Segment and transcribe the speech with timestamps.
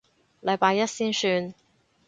[0.41, 1.53] 禮拜一先算